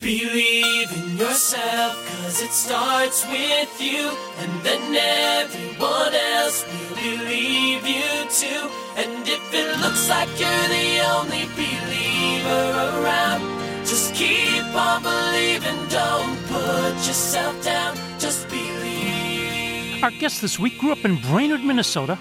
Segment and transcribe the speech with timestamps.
[0.00, 8.28] Believe in yourself, cause it starts with you, and then everyone else will believe you
[8.30, 8.70] too.
[8.96, 13.42] And if it looks like you're the only believer around,
[13.84, 20.00] just keep on believing, don't put yourself down, just believe.
[20.04, 22.16] Our guest this week grew up in Brainerd, Minnesota,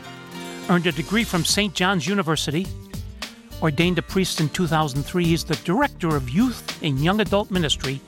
[0.67, 1.75] earned a degree from St.
[1.75, 2.65] John's University,
[3.61, 5.25] ordained a priest in 2003.
[5.25, 8.01] He's the director of youth and young adult ministry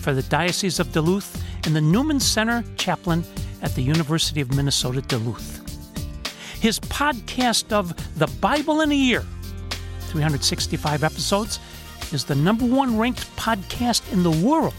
[0.00, 3.24] for the Diocese of Duluth and the Newman Center chaplain
[3.62, 5.62] at the University of Minnesota Duluth.
[6.60, 9.24] His podcast of The Bible in a Year,
[10.00, 11.58] 365 episodes,
[12.12, 14.74] is the number one ranked podcast in the world.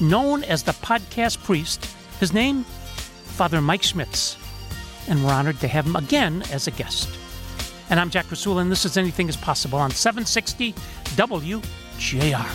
[0.00, 1.86] Known as the podcast priest,
[2.18, 4.36] his name, Father Mike Schmitz.
[5.08, 7.19] And we're honored to have him again as a guest.
[7.90, 10.72] And I'm Jack Krasula, and this is Anything is Possible on 760
[11.16, 12.46] WJR.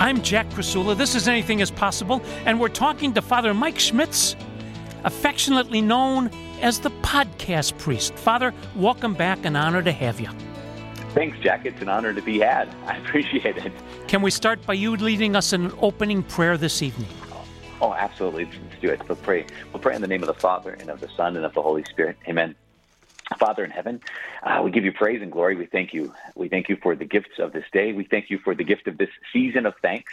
[0.00, 0.96] I'm Jack Krasula.
[0.96, 4.36] This is Anything is Possible, and we're talking to Father Mike Schmitz,
[5.04, 6.30] affectionately known
[6.62, 8.14] as the podcast priest.
[8.14, 9.44] Father, welcome back.
[9.44, 10.30] An honor to have you.
[11.14, 11.64] Thanks, Jack.
[11.64, 12.68] It's an honor to be had.
[12.86, 13.72] I appreciate it.
[14.08, 17.08] Can we start by you leading us in an opening prayer this evening?
[17.80, 18.46] Oh, absolutely.
[18.46, 19.08] Let's do it.
[19.08, 19.46] We'll pray.
[19.72, 21.62] We'll pray in the name of the Father and of the Son and of the
[21.62, 22.16] Holy Spirit.
[22.26, 22.56] Amen.
[23.38, 24.00] Father in heaven,
[24.42, 25.56] uh, we give you praise and glory.
[25.56, 26.12] We thank you.
[26.34, 27.92] We thank you for the gifts of this day.
[27.92, 30.12] We thank you for the gift of this season of thanks.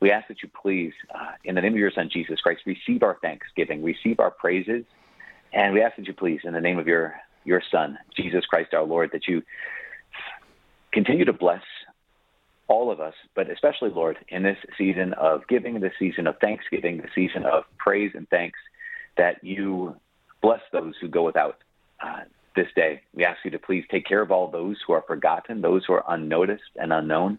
[0.00, 3.02] We ask that you please, uh, in the name of your Son, Jesus Christ, receive
[3.02, 4.84] our thanksgiving, receive our praises.
[5.52, 8.74] And we ask that you please, in the name of your, your Son, Jesus Christ
[8.74, 9.42] our Lord, that you
[10.96, 11.62] continue to bless
[12.68, 16.96] all of us, but especially, Lord, in this season of giving, this season of thanksgiving,
[16.96, 18.58] the season of praise and thanks,
[19.16, 19.94] that you
[20.42, 21.58] bless those who go without.
[22.00, 22.24] Uh,
[22.56, 23.02] this day.
[23.14, 25.92] We ask you to please take care of all those who are forgotten, those who
[25.92, 27.38] are unnoticed and unknown.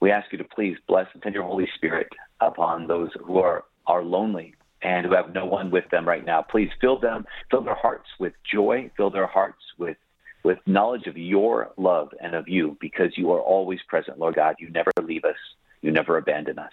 [0.00, 2.08] We ask you to please bless and send your Holy Spirit
[2.40, 6.42] upon those who are, are lonely and who have no one with them right now.
[6.42, 9.96] Please fill them, fill their hearts with joy, fill their hearts with
[10.44, 14.54] with knowledge of your love and of you, because you are always present, Lord God.
[14.60, 15.36] You never leave us,
[15.82, 16.72] you never abandon us.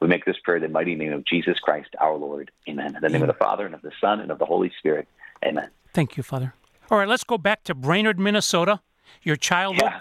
[0.00, 2.50] We make this prayer in the mighty name of Jesus Christ, our Lord.
[2.68, 2.94] Amen.
[2.94, 5.08] In the name of the Father, and of the Son, and of the Holy Spirit.
[5.44, 5.68] Amen.
[5.92, 6.54] Thank you, Father.
[6.90, 8.80] All right, let's go back to Brainerd, Minnesota.
[9.22, 10.00] Your childhood, Yeah.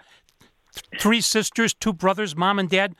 [0.99, 2.95] three sisters, two brothers, mom and dad.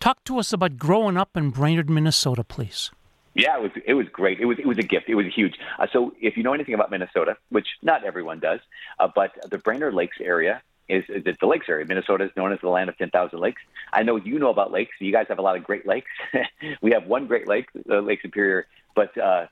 [0.00, 2.90] Talk to us about growing up in Brainerd, Minnesota, please.
[3.34, 4.40] Yeah, it was it was great.
[4.40, 5.08] It was it was a gift.
[5.08, 5.54] It was huge.
[5.78, 8.60] Uh, so if you know anything about Minnesota, which not everyone does,
[8.98, 11.86] uh, but the Brainerd Lakes area is, is the lakes area.
[11.86, 13.62] Minnesota is known as the land of ten thousand lakes.
[13.92, 14.92] I know you know about lakes.
[14.98, 16.10] You guys have a lot of Great Lakes.
[16.82, 19.46] we have one Great Lake, uh, Lake Superior, but uh,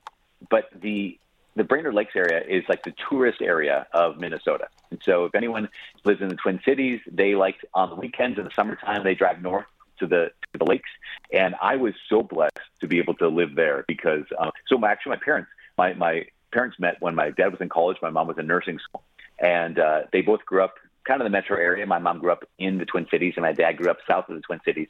[0.49, 1.17] but the
[1.55, 4.67] the Brainerd Lakes area is like the tourist area of Minnesota.
[4.91, 5.69] And so if anyone
[6.03, 9.41] lives in the Twin Cities, they like on the weekends in the summertime they drive
[9.41, 9.65] north
[9.99, 10.89] to the to the lakes.
[11.31, 14.91] And I was so blessed to be able to live there because uh, so my,
[14.91, 18.27] actually my parents my my parents met when my dad was in college, my mom
[18.27, 19.03] was in nursing school,
[19.39, 21.85] and uh, they both grew up kind of the metro area.
[21.85, 24.35] My mom grew up in the Twin Cities, and my dad grew up south of
[24.35, 24.89] the Twin Cities.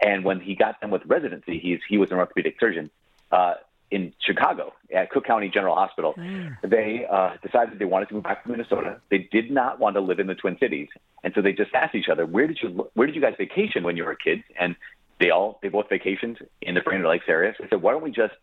[0.00, 2.90] And when he got done with residency, he's he was an orthopedic surgeon.
[3.30, 3.54] Uh,
[3.90, 6.14] in Chicago at Cook County General Hospital,
[6.62, 9.00] they uh, decided they wanted to move back to Minnesota.
[9.10, 10.88] They did not want to live in the Twin Cities,
[11.24, 13.82] and so they just asked each other, "Where did you Where did you guys vacation
[13.82, 14.76] when you were kids?" And
[15.18, 17.54] they all they both vacationed in the Brainerd Lakes area.
[17.56, 18.34] So they said, "Why don't we just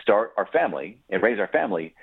[0.00, 1.94] start our family and raise our family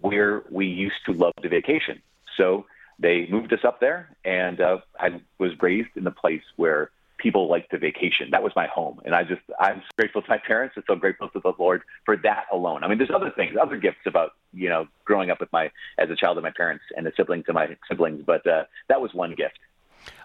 [0.00, 2.00] where we used to love to vacation?"
[2.36, 2.66] So
[2.98, 7.48] they moved us up there, and uh, I was raised in the place where people
[7.48, 8.30] like to vacation.
[8.30, 11.28] That was my home, and I just I'm grateful to my parents and so grateful
[11.30, 12.84] to the Lord for that alone.
[12.84, 16.10] I mean, there's other things, other gifts about you know growing up with my as
[16.10, 19.12] a child of my parents and a sibling to my siblings, but uh, that was
[19.14, 19.58] one gift.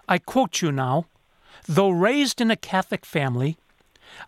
[0.08, 1.06] I quote you now
[1.66, 3.56] Though raised in a Catholic family,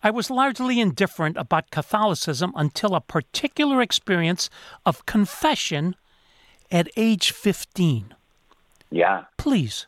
[0.01, 4.49] I was largely indifferent about Catholicism until a particular experience
[4.85, 5.95] of confession
[6.71, 8.15] at age 15.
[8.89, 9.85] Yeah, Please.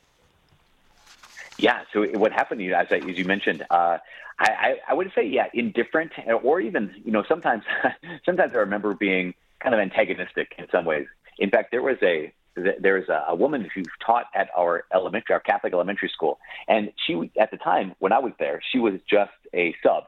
[1.60, 1.82] Yeah.
[1.94, 3.98] So what happened to you, as, I, as you mentioned, uh,
[4.40, 6.14] I, I, would say, yeah, indifferent,
[6.44, 7.64] or even, you know, sometimes,
[8.26, 11.08] sometimes I remember being kind of antagonistic in some ways.
[11.38, 15.40] In fact, there was a there a, a woman who taught at our elementary, our
[15.40, 19.32] Catholic elementary school, and she, at the time when I was there, she was just
[19.54, 20.06] a sub,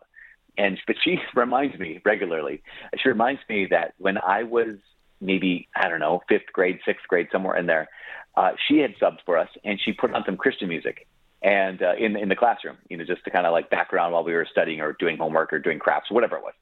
[0.57, 2.61] and but she reminds me regularly.
[2.97, 4.75] She reminds me that when I was
[5.21, 7.87] maybe I don't know fifth grade, sixth grade, somewhere in there,
[8.35, 11.07] uh, she had subbed for us, and she put on some Christian music,
[11.41, 14.23] and uh, in in the classroom, you know, just to kind of like background while
[14.23, 16.53] we were studying or doing homework or doing crafts, whatever it was.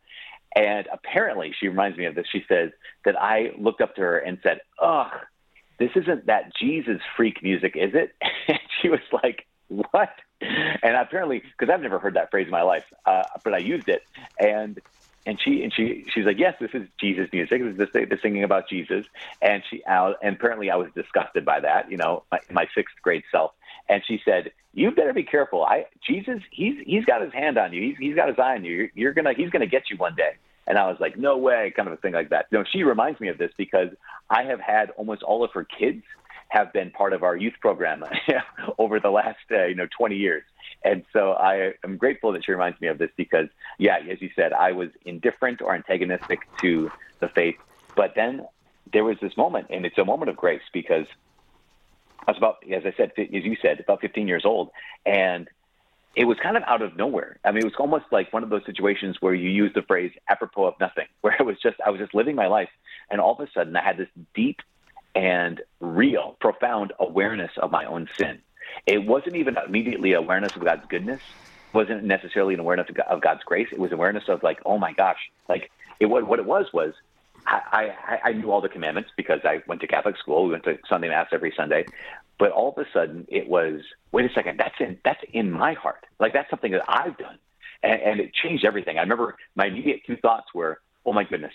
[0.55, 2.25] And apparently, she reminds me of this.
[2.31, 2.71] She says
[3.05, 5.11] that I looked up to her and said, Ugh,
[5.79, 8.15] this isn't that Jesus freak music, is it?
[8.47, 10.09] And she was like, What?
[10.41, 13.89] And apparently, because I've never heard that phrase in my life, uh, but I used
[13.89, 14.01] it.
[14.39, 14.79] And
[15.25, 17.61] and she and she she's like, yes, this is Jesus music.
[17.77, 19.05] This is the, singing about Jesus.
[19.41, 22.95] And she uh, and apparently I was disgusted by that, you know, my, my sixth
[23.01, 23.51] grade self.
[23.89, 25.65] And she said, you better be careful.
[25.65, 27.81] I Jesus, he's he's got his hand on you.
[27.81, 28.75] He's he's got his eye on you.
[28.75, 30.33] You're, you're gonna he's gonna get you one day.
[30.67, 32.51] And I was like, no way, kind of a thing like that.
[32.51, 33.89] Know, she reminds me of this because
[34.29, 36.03] I have had almost all of her kids
[36.49, 38.03] have been part of our youth program
[38.77, 40.43] over the last uh, you know 20 years.
[40.83, 43.47] And so I am grateful that she reminds me of this because,
[43.79, 47.57] yeah, as you said, I was indifferent or antagonistic to the faith.
[47.95, 48.45] But then
[48.93, 51.05] there was this moment, and it's a moment of grace because
[52.27, 54.69] I was about, as I said, as you said, about 15 years old,
[55.05, 55.47] and
[56.15, 57.39] it was kind of out of nowhere.
[57.45, 60.11] I mean, it was almost like one of those situations where you use the phrase
[60.27, 62.69] apropos of nothing, where it was just, I was just living my life,
[63.09, 64.61] and all of a sudden I had this deep
[65.15, 68.39] and real, profound awareness of my own sin.
[68.85, 71.21] It wasn't even immediately awareness of God's goodness.
[71.73, 73.67] Wasn't necessarily an awareness of God's grace.
[73.71, 76.93] It was awareness of like, oh my gosh, like it what what it was was
[77.49, 80.45] I, I, I knew all the commandments because I went to Catholic school.
[80.45, 81.85] We went to Sunday Mass every Sunday.
[82.37, 83.81] But all of a sudden, it was
[84.11, 84.59] wait a second.
[84.59, 86.05] That's in that's in my heart.
[86.19, 87.37] Like that's something that I've done,
[87.83, 88.97] and, and it changed everything.
[88.97, 91.53] I remember my immediate two thoughts were, oh my goodness.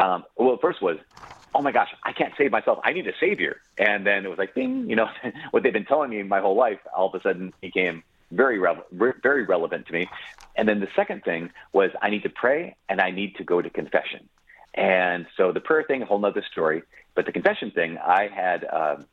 [0.00, 0.96] Um, well, first was,
[1.54, 2.80] oh my gosh, I can't save myself.
[2.82, 3.60] I need a savior.
[3.78, 5.06] And then it was like, ding, you know,
[5.52, 8.02] what they've been telling me my whole life all of a sudden became
[8.32, 10.08] very, re- very relevant to me.
[10.56, 13.62] And then the second thing was I need to pray and I need to go
[13.62, 14.28] to confession.
[14.74, 16.82] And so the prayer thing, a whole nother story.
[17.14, 19.06] But the confession thing, I had, um,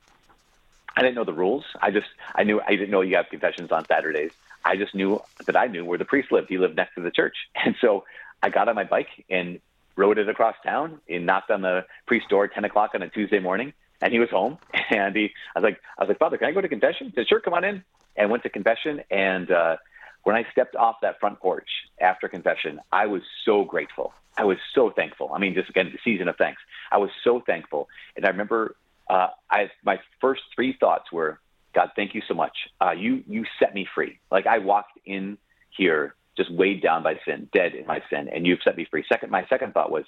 [0.96, 1.64] I didn't know the rules.
[1.80, 4.32] I just, I knew, I didn't know you have confessions on Saturdays.
[4.66, 6.50] I just knew that I knew where the priest lived.
[6.50, 7.36] He lived next to the church.
[7.64, 8.06] And so
[8.42, 9.60] I got on my bike and
[9.96, 13.10] rode it across town and knocked on the priest's door at 10 o'clock on a
[13.10, 13.74] Tuesday morning.
[14.02, 14.58] And he was home.
[14.90, 17.08] And he, I was like, I was like, Father, can I go to confession?
[17.08, 17.84] He said, sure, come on in.
[18.18, 19.04] And went to confession.
[19.10, 19.78] And uh,
[20.24, 21.70] when I stepped off that front porch
[22.00, 24.14] after confession, I was so grateful.
[24.38, 25.32] I was so thankful.
[25.34, 26.62] I mean, just again, the season of thanks.
[26.92, 27.90] I was so thankful.
[28.16, 28.76] And I remember
[29.10, 31.40] uh, I, my first three thoughts were,
[31.74, 32.56] God, thank you so much.
[32.80, 34.20] Uh, you, you set me free.
[34.30, 35.38] Like I walked in
[35.70, 39.04] here just weighed down by sin, dead in my sin, and you've set me free.
[39.10, 40.06] Second, my second thought was,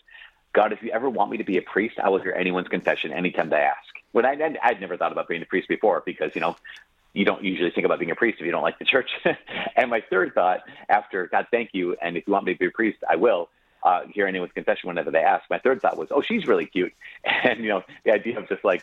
[0.53, 3.11] God, if you ever want me to be a priest, I will hear anyone's confession
[3.11, 3.77] anytime they ask.
[4.11, 6.55] When I, I'd never thought about being a priest before because, you know,
[7.13, 9.09] you don't usually think about being a priest if you don't like the church.
[9.75, 11.95] and my third thought after, God, thank you.
[12.01, 13.49] And if you want me to be a priest, I will.
[13.83, 15.43] Uh, hear anyone's confession whenever they ask.
[15.49, 16.93] My third thought was, oh, she's really cute.
[17.25, 18.81] And, you know, the idea of just like,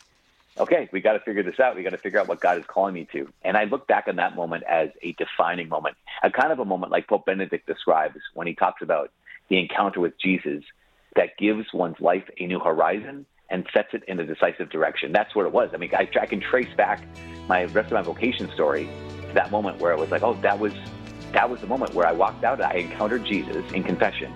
[0.59, 1.75] okay, we got to figure this out.
[1.75, 3.29] We got to figure out what God is calling me to.
[3.43, 6.65] And I look back on that moment as a defining moment, a kind of a
[6.65, 9.11] moment like Pope Benedict describes when he talks about
[9.49, 10.63] the encounter with Jesus
[11.17, 15.13] that gives one's life a new horizon and sets it in a decisive direction.
[15.13, 15.71] That's what it was.
[15.75, 17.05] I mean, I, I can trace back
[17.49, 18.89] my rest of my vocation story
[19.29, 20.73] to that moment where it was like, oh, that was
[21.33, 22.61] that was the moment where I walked out.
[22.61, 24.33] I encountered Jesus in confession,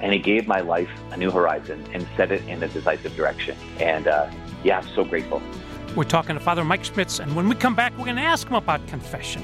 [0.00, 3.56] and He gave my life a new horizon and set it in a decisive direction.
[3.78, 4.30] And uh,
[4.62, 5.42] yeah, I'm so grateful.
[5.96, 8.48] We're talking to Father Mike Schmitz, and when we come back, we're going to ask
[8.48, 9.42] him about confession.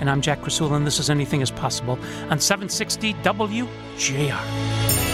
[0.00, 1.98] And I'm Jack Krasula, and this is Anything is Possible
[2.30, 5.05] on 760 WJR.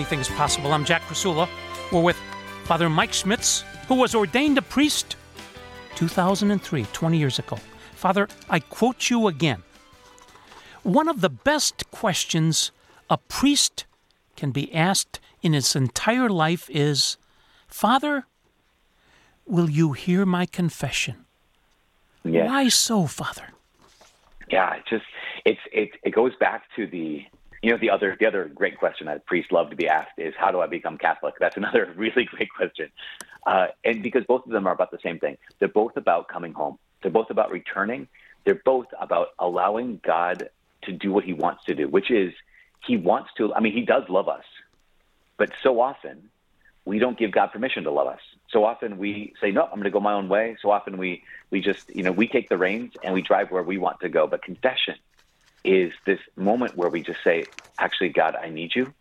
[0.00, 0.72] Anything is Possible.
[0.72, 1.46] I'm Jack Krasula.
[1.92, 2.16] We're with
[2.64, 5.16] Father Mike Schmitz, who was ordained a priest
[5.96, 7.58] 2003, 20 years ago.
[7.96, 9.62] Father, I quote you again.
[10.84, 12.72] One of the best questions
[13.10, 13.84] a priest
[14.36, 17.18] can be asked in his entire life is
[17.66, 18.24] Father,
[19.44, 21.26] will you hear my confession?
[22.24, 22.46] Yeah.
[22.46, 23.48] Why so, Father?
[24.50, 25.04] Yeah, it just
[25.44, 27.26] it's it it goes back to the
[27.62, 30.34] you know the other the other great question that priests love to be asked is
[30.38, 31.34] how do I become Catholic?
[31.38, 32.90] That's another really great question,
[33.46, 35.36] uh, and because both of them are about the same thing.
[35.58, 36.78] They're both about coming home.
[37.02, 38.08] They're both about returning.
[38.44, 40.48] They're both about allowing God
[40.82, 42.32] to do what He wants to do, which is
[42.86, 43.52] He wants to.
[43.54, 44.44] I mean, He does love us,
[45.36, 46.30] but so often
[46.86, 48.20] we don't give God permission to love us.
[48.48, 50.56] So often we say, no, I'm going to go my own way.
[50.62, 53.62] So often we we just you know we take the reins and we drive where
[53.62, 54.26] we want to go.
[54.26, 54.94] But confession
[55.64, 57.48] is this moment where we just say,
[57.78, 58.92] actually, God, I need you.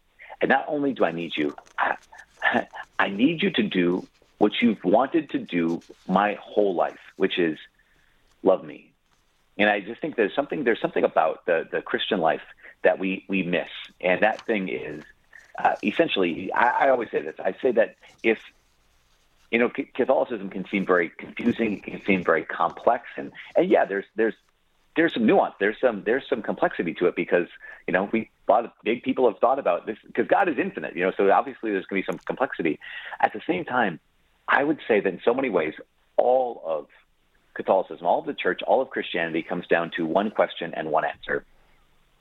[0.42, 1.96] And not only do I need you, I,
[3.00, 7.58] I need you to do what you've wanted to do my whole life, which is
[8.44, 8.94] love me.
[9.58, 12.42] And I just think there's something there's something about the the Christian life
[12.84, 13.68] that we we miss,
[14.00, 15.04] and that thing is
[15.62, 17.36] uh, essentially I, I always say this.
[17.44, 18.38] I say that if
[19.52, 23.86] you know, Catholicism can seem very confusing, it can seem very complex, and and yeah,
[23.86, 24.36] there's there's
[25.00, 27.48] there's some nuance, there's some there's some complexity to it because
[27.88, 30.58] you know we a lot of big people have thought about this because God is
[30.58, 32.80] infinite, you know, so obviously there's going to be some complexity.
[33.22, 34.02] At the same time,
[34.46, 35.74] I would say that in so many ways,
[36.18, 36.88] all of
[37.54, 41.06] Catholicism, all of the church, all of Christianity comes down to one question and one
[41.06, 41.46] answer,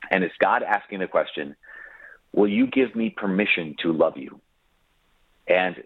[0.08, 1.56] and it's God asking the question,
[2.32, 4.40] "Will you give me permission to love you?"
[5.48, 5.82] And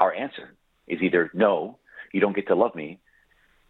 [0.00, 0.52] our answer
[0.88, 1.78] is either no,
[2.12, 2.98] you don't get to love me,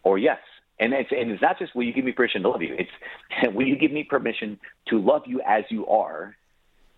[0.02, 0.38] or yes.
[0.78, 3.54] And it's, and it's not just will you give me permission to love you, it's
[3.54, 6.36] will you give me permission to love you as you are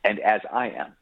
[0.05, 0.93] and as I am.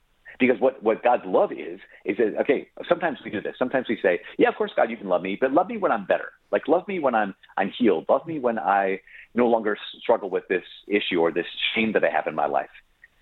[0.40, 3.54] Because what, what God's love is, is that, okay, sometimes we do this.
[3.56, 5.92] Sometimes we say, yeah, of course, God, you can love me, but love me when
[5.92, 6.32] I'm better.
[6.50, 8.06] Like, love me when I'm, I'm healed.
[8.08, 9.00] Love me when I
[9.34, 12.70] no longer struggle with this issue or this shame that I have in my life.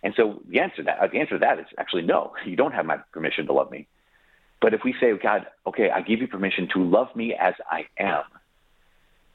[0.02, 2.56] And so the answer to that, uh, the answer to that is actually no, you
[2.56, 3.87] don't have my permission to love me.
[4.61, 7.87] But if we say, God, okay, I give you permission to love me as I
[7.99, 8.23] am,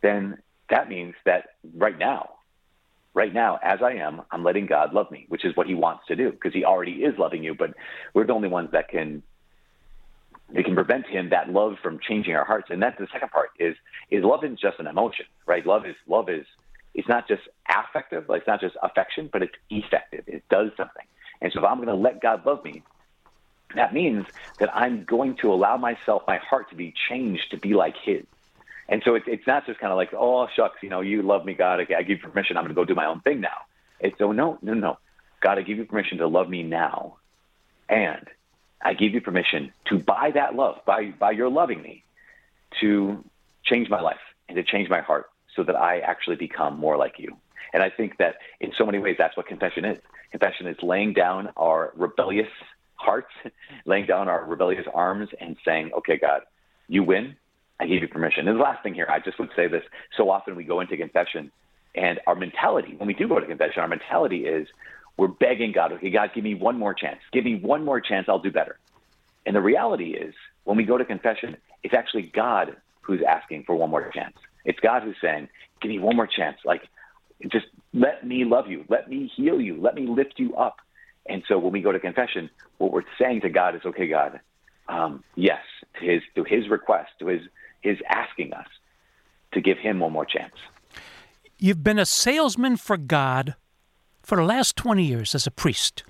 [0.01, 0.37] then
[0.69, 2.31] that means that right now,
[3.13, 6.03] right now, as I am, I'm letting God love me, which is what He wants
[6.07, 7.55] to do because He already is loving you.
[7.55, 7.73] But
[8.13, 9.23] we're the only ones that can
[10.53, 12.67] it can prevent Him that love from changing our hearts.
[12.69, 13.75] And that's the second part is
[14.11, 15.65] is love isn't just an emotion, right?
[15.65, 16.45] Love is love is
[16.93, 20.23] it's not just affective, like it's not just affection, but it's effective.
[20.27, 21.05] It does something.
[21.41, 22.81] And so if I'm going to let God love me,
[23.75, 24.25] that means
[24.59, 28.23] that I'm going to allow myself, my heart to be changed to be like His.
[28.89, 31.45] And so it's it's not just kind of like, oh shucks, you know, you love
[31.45, 31.81] me, God.
[31.81, 32.57] Okay, I give you permission.
[32.57, 33.65] I'm going to go do my own thing now.
[33.99, 34.97] It's so no, no, no.
[35.41, 37.17] God, I give you permission to love me now,
[37.89, 38.25] and
[38.81, 42.03] I give you permission to by that love, by by your loving me,
[42.79, 43.23] to
[43.63, 44.15] change my life
[44.47, 47.35] and to change my heart, so that I actually become more like you.
[47.73, 49.97] And I think that in so many ways, that's what confession is.
[50.31, 52.47] Confession is laying down our rebellious
[52.95, 53.31] hearts,
[53.85, 56.41] laying down our rebellious arms and saying, okay, God,
[56.87, 57.35] you win.
[57.79, 58.47] I give you permission.
[58.47, 59.83] And the last thing here, I just would say this.
[60.17, 61.51] So often we go into confession
[61.95, 64.67] and our mentality, when we do go to confession, our mentality is
[65.17, 67.19] we're begging God, okay, God, give me one more chance.
[67.33, 68.27] Give me one more chance.
[68.29, 68.77] I'll do better.
[69.45, 73.75] And the reality is when we go to confession, it's actually God who's asking for
[73.75, 74.35] one more chance.
[74.63, 75.49] It's God who's saying,
[75.81, 76.57] give me one more chance.
[76.65, 76.81] Like,
[77.51, 78.85] just let me love you.
[78.89, 79.81] Let me heal you.
[79.81, 80.77] Let me lift you up.
[81.27, 84.39] And so when we go to confession, what we're saying to God is, okay, God,
[84.87, 85.61] um, yes,
[85.99, 87.41] to his to his request, to his
[87.81, 88.67] his asking us
[89.53, 90.55] to give him one more chance.
[91.57, 93.55] You've been a salesman for God
[94.21, 96.03] for the last 20 years as a priest.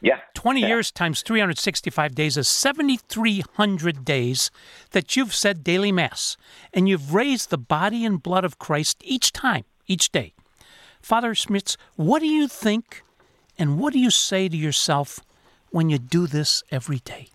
[0.00, 0.20] Yeah.
[0.34, 0.68] 20 yeah.
[0.68, 4.50] years times 365 days is 7,300 days
[4.92, 6.36] that you've said daily Mass,
[6.72, 10.32] and you've raised the body and blood of Christ each time, each day.
[11.02, 13.02] Father Schmitz, what do you think
[13.58, 15.20] and what do you say to yourself
[15.70, 17.28] when you do this every day?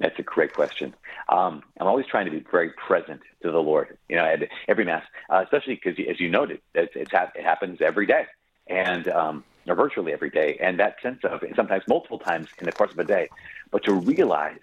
[0.00, 0.94] That's a great question.
[1.28, 4.84] Um, I'm always trying to be very present to the Lord, you know, at every
[4.84, 8.24] mass, uh, especially because, as you noted, it's, it's ha- it happens every day,
[8.66, 12.72] and um, or virtually every day, and that sense of sometimes multiple times in the
[12.72, 13.28] course of a day.
[13.70, 14.58] But to realize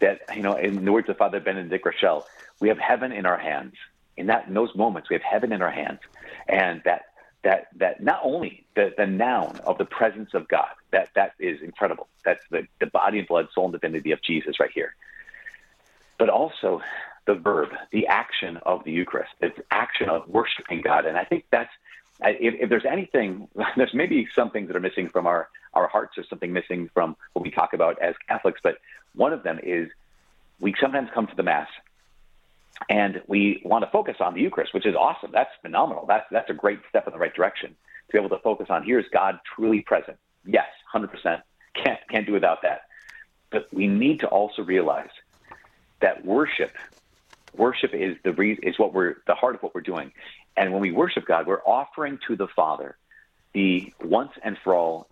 [0.00, 2.24] that, you know, in the words of Father Benedict Groeschel,
[2.60, 3.74] we have heaven in our hands.
[4.16, 6.00] In that, in those moments, we have heaven in our hands,
[6.48, 7.02] and that
[7.48, 11.62] that that not only the, the noun of the presence of God, that that is
[11.62, 12.06] incredible.
[12.22, 14.94] That's the, the body and blood, soul, and divinity of Jesus right here.
[16.18, 16.82] But also
[17.26, 21.06] the verb, the action of the Eucharist, the action of worshiping God.
[21.06, 21.70] And I think that's
[22.20, 26.18] if, if there's anything, there's maybe some things that are missing from our, our hearts
[26.18, 28.76] or something missing from what we talk about as Catholics, but
[29.14, 29.88] one of them is
[30.60, 31.68] we sometimes come to the Mass
[32.88, 35.30] and we want to focus on the Eucharist, which is awesome.
[35.32, 36.06] That's phenomenal.
[36.06, 38.84] That's that's a great step in the right direction to be able to focus on
[38.84, 40.18] here's God truly present.
[40.44, 41.42] Yes, hundred percent.
[41.74, 42.82] Can't can't do without that.
[43.50, 45.10] But we need to also realize
[46.00, 46.76] that worship,
[47.56, 50.12] worship is the reason is what we're the heart of what we're doing.
[50.56, 52.96] And when we worship God, we're offering to the Father
[53.54, 55.08] the once and for all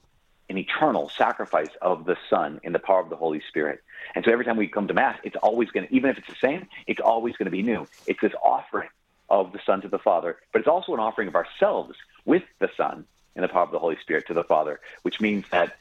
[0.48, 3.82] an eternal sacrifice of the Son in the power of the Holy Spirit.
[4.14, 6.28] And so every time we come to Mass, it's always going to, even if it's
[6.28, 7.86] the same, it's always going to be new.
[8.06, 8.88] It's this offering
[9.28, 12.70] of the Son to the Father, but it's also an offering of ourselves with the
[12.76, 15.76] Son in the power of the Holy Spirit to the Father, which means that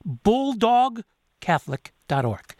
[0.08, 2.56] Bulldogcatholic.org.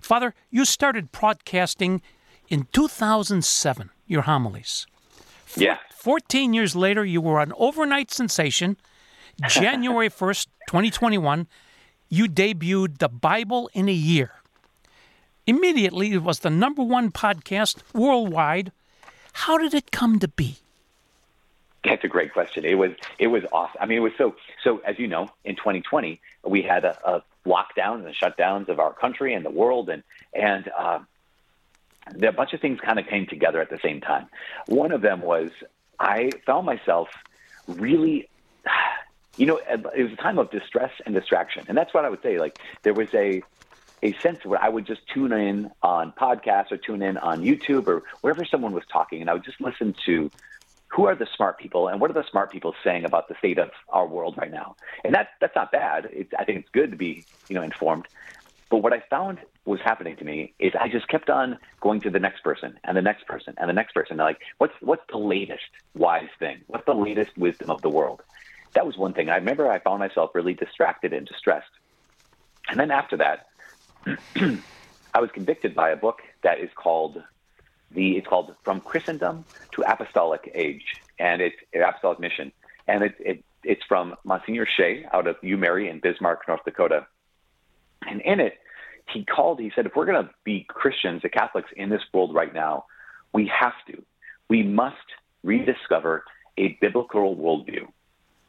[0.00, 2.02] Father, you started broadcasting
[2.48, 4.86] in 2007, your homilies.
[5.56, 5.78] Yeah.
[5.94, 8.76] 14 years later, you were an overnight sensation.
[9.48, 11.46] January 1st, 2021,
[12.08, 14.32] you debuted The Bible in a Year.
[15.46, 18.72] Immediately, it was the number one podcast worldwide.
[19.32, 20.56] How did it come to be?
[21.84, 22.64] That's a great question.
[22.64, 23.76] It was it was awesome.
[23.80, 24.78] I mean, it was so so.
[24.78, 28.92] As you know, in 2020, we had a, a lockdown and the shutdowns of our
[28.92, 30.02] country and the world, and
[30.34, 31.00] and uh,
[32.22, 34.26] a bunch of things kind of came together at the same time.
[34.66, 35.50] One of them was
[35.98, 37.08] I found myself
[37.66, 38.28] really,
[39.36, 42.22] you know, it was a time of distress and distraction, and that's what I would
[42.22, 42.38] say.
[42.38, 43.42] Like there was a
[44.02, 47.86] a sense where I would just tune in on podcasts or tune in on YouTube
[47.86, 50.30] or wherever someone was talking, and I would just listen to
[50.90, 53.58] who are the smart people and what are the smart people saying about the state
[53.58, 54.76] of our world right now?
[55.04, 56.08] And that that's not bad.
[56.10, 58.06] It's, I think it's good to be you know informed.
[58.70, 62.10] But what I found was happening to me is I just kept on going to
[62.10, 64.12] the next person and the next person and the next person.
[64.12, 65.62] And Like, what's what's the latest
[65.94, 66.60] wise thing?
[66.66, 68.22] What's the latest wisdom of the world?
[68.74, 69.28] That was one thing.
[69.28, 71.70] I remember I found myself really distracted and distressed.
[72.68, 73.46] And then after that,
[75.14, 77.16] I was convicted by a book that is called
[77.92, 80.84] the it's called From Christendom to Apostolic Age,
[81.18, 82.52] and it's an Apostolic Mission,
[82.86, 87.06] and it, it it's from Monsignor Shea out of U-Mary in Bismarck, North Dakota,
[88.08, 88.58] and in it
[89.12, 89.60] he called.
[89.60, 92.84] He said, if we're going to be Christians, the Catholics in this world right now,
[93.32, 94.02] we have to,
[94.48, 94.96] we must
[95.42, 96.24] rediscover
[96.56, 97.86] a biblical worldview.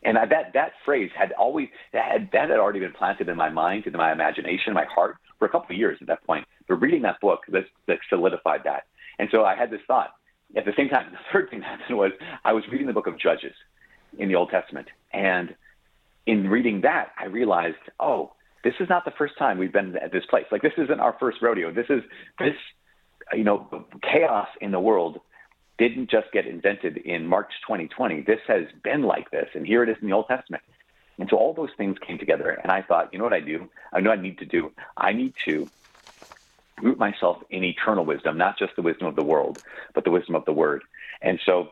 [0.04, 3.38] And I, that that phrase had always that had, that had already been planted in
[3.38, 6.48] my mind, in my imagination, my heart for a couple of years at that point.
[6.68, 8.86] But reading that book, that, that solidified that.
[9.20, 10.14] And so I had this thought.
[10.56, 12.12] At the same time, the third thing that happened was
[12.44, 13.54] I was reading the book of Judges
[14.18, 14.88] in the Old Testament.
[15.14, 15.56] And
[16.26, 20.12] in reading that, I realized, oh, this is not the first time we've been at
[20.12, 20.46] this place.
[20.52, 21.72] Like this isn't our first rodeo.
[21.72, 22.04] This is
[22.40, 22.56] this,
[23.34, 25.20] you know, chaos in the world
[25.78, 28.22] didn't just get invented in March 2020.
[28.22, 30.62] This has been like this, and here it is in the Old Testament.
[31.18, 33.68] And so all those things came together, and I thought, you know what I do?
[33.92, 34.72] I know I need to do.
[34.96, 35.68] I need to
[36.82, 39.62] root myself in eternal wisdom, not just the wisdom of the world,
[39.94, 40.84] but the wisdom of the Word.
[41.22, 41.70] And so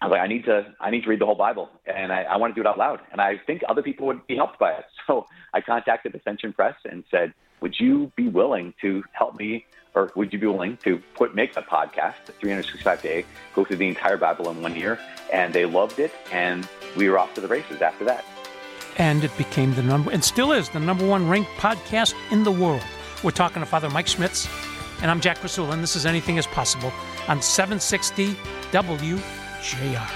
[0.00, 2.22] I was like, I need to, I need to read the whole Bible, and I,
[2.22, 3.00] I want to do it out loud.
[3.12, 4.84] And I think other people would be helped by it.
[5.06, 5.24] So
[5.54, 10.32] I contacted Ascension Press and said, Would you be willing to help me, or would
[10.32, 13.24] you be willing to put make a podcast, 365 day,
[13.54, 14.98] go through the entire Bible in one year?
[15.32, 18.24] And they loved it, and we were off to the races after that.
[18.98, 22.50] And it became the number, and still is the number one ranked podcast in the
[22.50, 22.82] world.
[23.24, 24.46] We're talking to Father Mike Schmitz,
[25.00, 26.92] and I'm Jack Krasula, and this is Anything is Possible
[27.28, 28.34] on 760
[28.72, 30.10] WJR.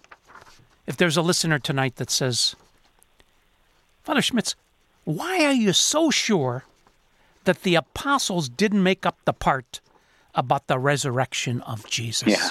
[0.87, 2.55] if there's a listener tonight that says,
[4.03, 4.55] Father Schmitz,
[5.05, 6.67] why are you so sure
[7.45, 9.81] that the apostles didn't make up the part
[10.35, 12.29] about the resurrection of Jesus?
[12.29, 12.51] Yeah.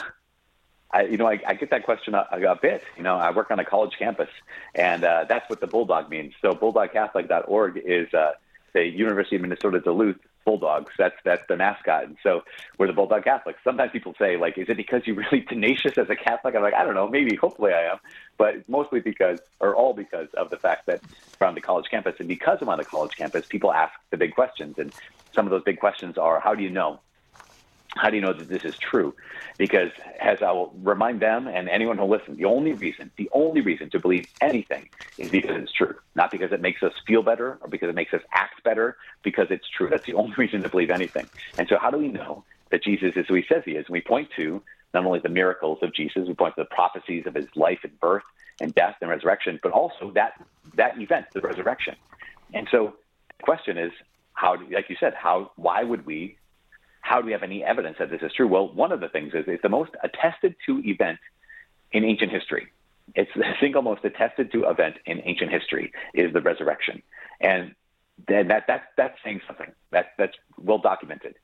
[0.89, 2.81] I, you know, I, I get that question a, a, bit.
[2.95, 4.29] You know, I work on a college campus,
[4.73, 6.33] and uh, that's what the bulldog means.
[6.41, 8.31] So, bulldogcatholic.org is uh,
[8.73, 10.93] the University of Minnesota Duluth Bulldogs.
[10.97, 12.05] That's that's the mascot.
[12.05, 12.41] And so
[12.77, 13.59] we're the Bulldog Catholics.
[13.65, 16.55] Sometimes people say, like, is it because you're really tenacious as a Catholic?
[16.55, 17.97] I'm like, I don't know, maybe, hopefully I am,
[18.37, 21.01] but mostly because, or all because of the fact that
[21.37, 24.15] we're on the college campus, and because I'm on the college campus, people ask the
[24.15, 24.93] big questions, and
[25.33, 27.01] some of those big questions are, how do you know?
[28.01, 29.13] How do you know that this is true?
[29.57, 29.89] Because
[30.21, 33.89] as I will remind them and anyone who listens, the only reason, the only reason
[33.91, 37.67] to believe anything is because it's true, not because it makes us feel better or
[37.67, 39.89] because it makes us act better, because it's true.
[39.89, 41.29] That's the only reason to believe anything.
[41.57, 43.85] And so, how do we know that Jesus is who he says he is?
[43.87, 44.61] And we point to
[44.93, 47.99] not only the miracles of Jesus, we point to the prophecies of his life and
[47.99, 48.23] birth
[48.59, 50.33] and death and resurrection, but also that
[50.75, 51.95] that event, the resurrection.
[52.53, 52.93] And so,
[53.37, 53.91] the question is,
[54.33, 56.37] how, like you said, how, why would we
[57.07, 58.47] how do we have any evidence that this is true?
[58.47, 61.19] Well, one of the things is it's the most attested to event
[61.93, 62.67] in ancient history.
[63.15, 67.01] It's the single most attested to event in ancient history is the resurrection,
[67.39, 67.73] and
[68.27, 69.71] then that that that's saying something.
[69.91, 71.35] That that's well documented.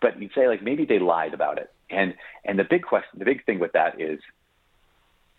[0.00, 3.24] But you'd say like maybe they lied about it, and and the big question, the
[3.24, 4.20] big thing with that is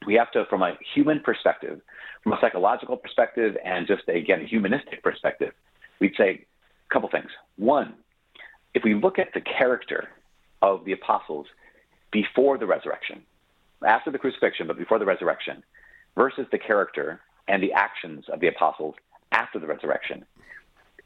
[0.05, 1.79] we have to, from a human perspective,
[2.23, 5.53] from a psychological perspective, and just again a humanistic perspective,
[6.01, 6.45] we'd say
[6.89, 7.31] a couple things.
[7.55, 7.93] One,
[8.73, 10.09] if we look at the character
[10.61, 11.47] of the apostles
[12.11, 13.23] before the resurrection,
[13.85, 15.63] after the crucifixion, but before the resurrection,
[16.15, 18.95] versus the character and the actions of the apostles
[19.31, 20.25] after the resurrection,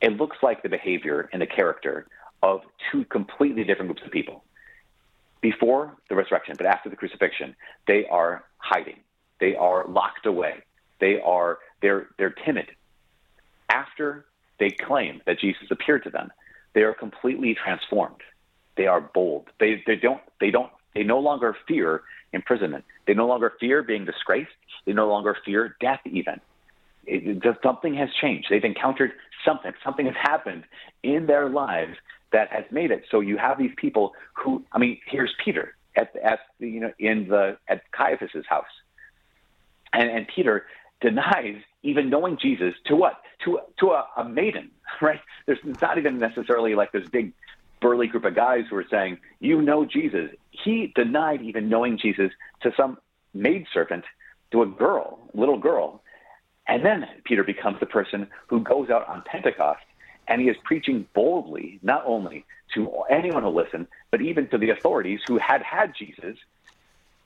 [0.01, 2.07] it looks like the behavior and the character
[2.41, 4.43] of two completely different groups of people.
[5.41, 7.55] before the resurrection, but after the crucifixion,
[7.87, 8.99] they are hiding.
[9.39, 10.63] They are locked away.
[10.99, 12.67] They are they're they're timid.
[13.69, 14.25] After
[14.59, 16.31] they claim that Jesus appeared to them,
[16.73, 18.21] they are completely transformed.
[18.77, 19.47] They are bold.
[19.59, 22.85] They they don't they don't they no longer fear imprisonment.
[23.05, 24.51] They no longer fear being disgraced.
[24.85, 26.39] They no longer fear death even.
[27.05, 28.47] It, it, something has changed.
[28.49, 29.11] They've encountered
[29.45, 29.71] something.
[29.83, 30.63] Something has happened
[31.03, 31.97] in their lives
[32.31, 36.15] that has made it so you have these people who I mean, here's Peter at
[36.17, 38.65] at you know in the at Caiaphas's house,
[39.93, 40.65] and and Peter
[41.03, 45.19] denies even knowing Jesus to what to to a, a maiden, right?
[45.45, 47.33] There's not even necessarily like this big
[47.81, 50.31] burly group of guys who are saying you know Jesus.
[50.51, 52.97] He denied even knowing Jesus to some
[53.33, 54.05] maidservant,
[54.51, 56.01] to a girl, little girl,
[56.67, 59.83] and then Peter becomes the person who goes out on Pentecost
[60.27, 64.69] and he is preaching boldly, not only to anyone who listened, but even to the
[64.69, 66.37] authorities who had had Jesus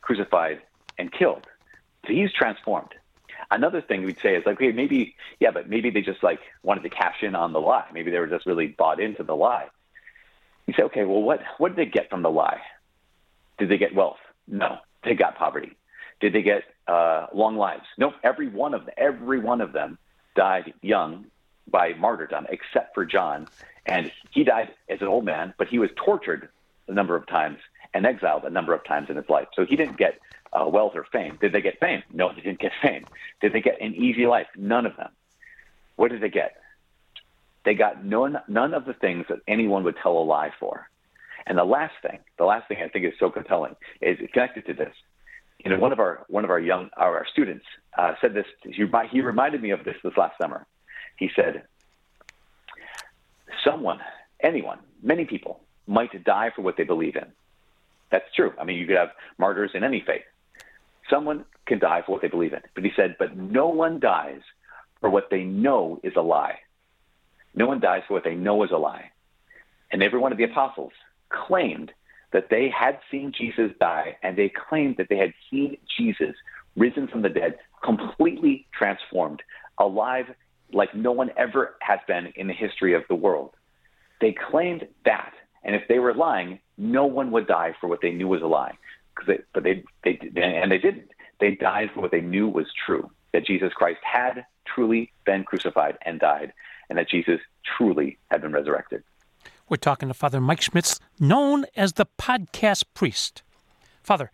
[0.01, 0.61] crucified
[0.97, 1.45] and killed.
[2.07, 2.89] So he's transformed.
[3.49, 6.83] Another thing we'd say is like, okay, maybe, yeah, but maybe they just like wanted
[6.83, 7.85] to cash in on the lie.
[7.93, 9.67] Maybe they were just really bought into the lie.
[10.65, 12.61] You say, okay, well, what, what did they get from the lie?
[13.57, 14.19] Did they get wealth?
[14.47, 15.77] No, they got poverty.
[16.19, 17.85] Did they get uh, long lives?
[17.97, 19.97] No, every one of them, every one of them
[20.35, 21.25] died young
[21.69, 23.47] by martyrdom, except for John.
[23.85, 26.49] And he died as an old man, but he was tortured
[26.87, 27.59] a number of times
[27.93, 29.47] and exiled a number of times in his life.
[29.55, 30.19] So he didn't get
[30.57, 31.37] uh, wealth or fame.
[31.41, 32.03] Did they get fame?
[32.11, 33.05] No, they didn't get fame.
[33.41, 34.47] Did they get an easy life?
[34.55, 35.09] None of them.
[35.95, 36.57] What did they get?
[37.65, 40.89] They got none, none of the things that anyone would tell a lie for.
[41.45, 44.73] And the last thing, the last thing I think is so compelling is connected to
[44.73, 44.93] this.
[45.63, 47.65] You know, one of our one of our young our, students
[47.97, 48.45] uh, said this.
[48.63, 50.67] He reminded me of this this last summer.
[51.17, 51.63] He said,
[53.63, 53.99] someone,
[54.39, 57.25] anyone, many people might die for what they believe in.
[58.11, 58.53] That's true.
[58.59, 60.23] I mean, you could have martyrs in any faith.
[61.09, 62.61] Someone can die for what they believe in.
[62.75, 64.41] But he said, but no one dies
[64.99, 66.59] for what they know is a lie.
[67.55, 69.11] No one dies for what they know is a lie.
[69.91, 70.91] And every one of the apostles
[71.29, 71.91] claimed
[72.31, 76.35] that they had seen Jesus die, and they claimed that they had seen Jesus
[76.75, 79.41] risen from the dead, completely transformed,
[79.79, 80.25] alive
[80.73, 83.51] like no one ever has been in the history of the world.
[84.19, 88.11] They claimed that, and if they were lying, no one would die for what they
[88.11, 88.77] knew was a lie.
[89.25, 91.09] They, but they, they, and they didn't.
[91.39, 95.97] They died for what they knew was true that Jesus Christ had truly been crucified
[96.05, 96.53] and died,
[96.89, 97.39] and that Jesus
[97.77, 99.03] truly had been resurrected.
[99.69, 103.43] We're talking to Father Mike Schmitz, known as the podcast priest.
[104.01, 104.31] Father,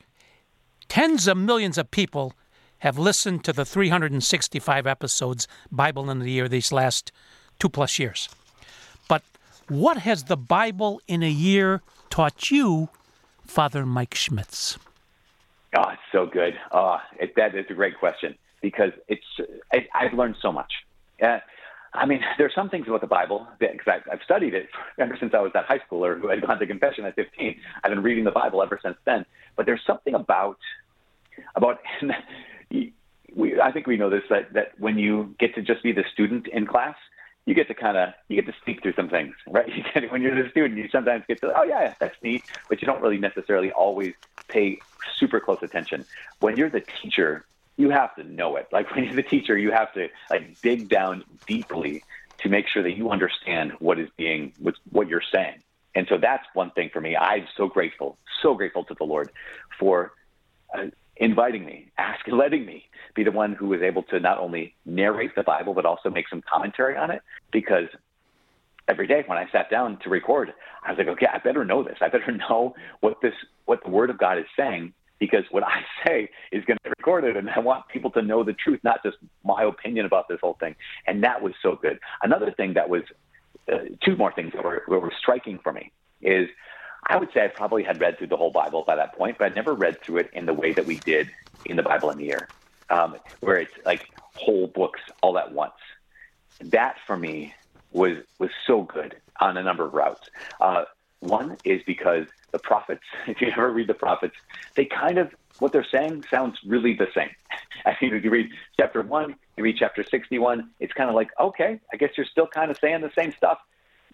[0.88, 2.34] tens of millions of people
[2.80, 7.12] have listened to the 365 episodes Bible in the Year these last
[7.58, 8.30] two plus years.
[9.08, 9.24] But
[9.68, 12.90] what has the Bible in a year taught you,
[13.46, 14.78] Father Mike Schmitz?
[15.76, 16.54] Oh, it's so good.
[16.72, 19.26] Oh, it, that is a great question because it's
[19.72, 20.72] I, have learned so much.
[21.22, 21.40] Uh,
[21.94, 25.34] I mean, there's some things about the Bible because I've, I've studied it ever since
[25.34, 27.60] I was that high schooler who had gone to confession at 15.
[27.84, 29.26] I've been reading the Bible ever since then.
[29.56, 30.58] But there's something about
[31.56, 31.80] about
[33.36, 36.04] we, I think we know this that, that when you get to just be the
[36.14, 36.96] student in class,
[37.46, 39.68] you get to kind of you get to speak through some things, right?
[39.68, 42.82] You get, when you're the student, you sometimes get to oh yeah, that's neat, but
[42.82, 44.14] you don't really necessarily always
[44.50, 44.84] pay
[45.20, 46.06] super close attention.
[46.40, 47.46] When you're the teacher,
[47.78, 48.68] you have to know it.
[48.72, 52.06] Like when you're the teacher, you have to like dig down deeply
[52.42, 55.62] to make sure that you understand what is being what, what you're saying.
[55.96, 57.16] And so that's one thing for me.
[57.16, 59.32] I'm so grateful, so grateful to the Lord
[59.80, 60.14] for
[60.76, 60.86] uh,
[61.18, 65.36] inviting me, asking, letting me be the one who was able to not only narrate
[65.36, 67.22] the Bible, but also make some commentary on it.
[67.52, 67.88] Because
[68.88, 71.84] every day when I sat down to record, I was like, okay, I better know
[71.84, 71.98] this.
[72.02, 73.34] I better know what this,
[73.66, 76.94] what the Word of God is saying, because what I say is going to be
[76.98, 80.40] recorded, and I want people to know the truth, not just my opinion about this
[80.42, 80.76] whole thing.
[81.08, 82.00] And that was so good.
[82.22, 83.04] Another thing that was,
[83.72, 86.50] uh, two more things that were, were striking for me is
[87.08, 89.46] I would say I probably had read through the whole Bible by that point, but
[89.46, 91.30] I'd never read through it in the way that we did
[91.66, 92.50] in the Bible in the year,
[92.90, 94.02] um, where it's like
[94.34, 95.74] whole books all at once.
[96.62, 97.54] That for me
[97.92, 100.24] was was so good on a number of routes.
[100.60, 100.86] Uh,
[101.20, 104.36] one is because the prophets, if you ever read the prophets,
[104.76, 107.30] they kind of what they're saying sounds really the same.
[107.86, 111.30] I mean, if you read chapter one, you read chapter sixty-one, it's kind of like,
[111.40, 113.60] okay, I guess you're still kind of saying the same stuff,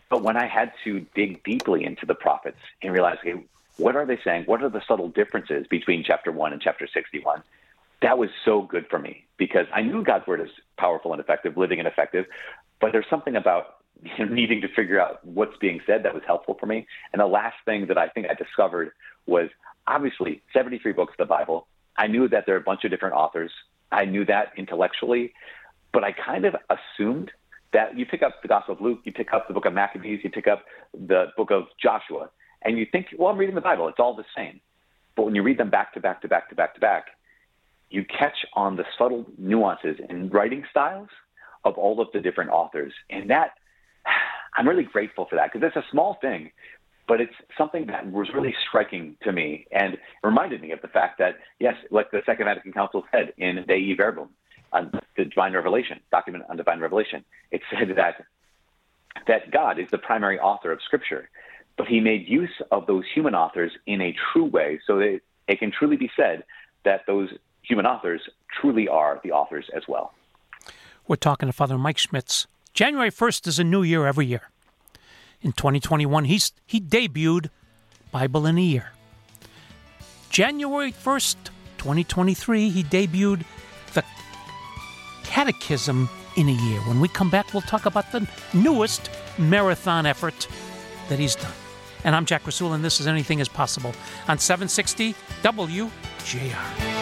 [0.10, 3.43] but when I had to dig deeply into the prophets and realize, okay,
[3.78, 4.43] what are they saying?
[4.45, 7.43] What are the subtle differences between chapter 1 and chapter 61?
[8.02, 11.58] That was so good for me because I knew God's word is powerful and effective,
[11.58, 12.26] living and effective,
[12.82, 13.76] but there's something about
[14.30, 16.88] needing to figure out what's being said that was helpful for me.
[17.13, 18.91] And the last thing that I think I discovered
[19.26, 19.50] was
[19.88, 21.67] obviously 73 books of the Bible.
[21.98, 23.52] I knew that there are a bunch of different authors.
[23.91, 25.34] I knew that intellectually,
[25.91, 27.32] but I kind of assumed
[27.74, 30.22] that you pick up the Gospel of Luke, you pick up the book of Maccabees,
[30.24, 32.30] you pick up the book of Joshua,
[32.64, 33.88] and you think, well, I'm reading the Bible.
[33.88, 34.60] It's all the same.
[35.16, 37.06] But when you read them back to back to back to back to back,
[37.90, 41.10] you catch on the subtle nuances in writing styles
[41.64, 42.94] of all of the different authors.
[43.10, 43.52] And that,
[44.56, 46.52] I'm really grateful for that because it's a small thing,
[47.08, 51.20] but it's something that was really striking to me and reminded me of the fact
[51.20, 54.30] that, yes, like the Second Vatican Council said in Dei Verbum,
[54.72, 58.26] on the divine revelation, document on divine revelation, it said that
[59.28, 61.30] that God is the primary author of Scripture,
[61.78, 65.60] but He made use of those human authors in a true way, so that it
[65.60, 66.44] can truly be said
[66.86, 67.30] that those
[67.62, 68.22] human authors
[68.62, 70.14] truly are the authors as well.
[71.08, 72.48] We're talking to Father Mike Schmitz.
[72.74, 74.50] January 1st is a new year every year.
[75.42, 77.50] In 2021, he's, he debuted
[78.12, 78.92] Bible in a Year.
[80.30, 81.36] January 1st,
[81.78, 83.44] 2023, he debuted
[83.94, 84.04] the
[85.30, 86.80] Catechism in a Year.
[86.82, 90.48] When we come back, we'll talk about the newest marathon effort
[91.08, 91.54] that he's done.
[92.04, 93.94] And I'm Jack Rasul, and this is Anything is Possible
[94.28, 95.13] on 760
[95.44, 97.00] WJR.